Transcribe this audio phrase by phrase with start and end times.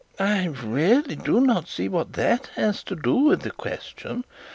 [0.17, 4.23] 'I really do not see what that has to do with the question.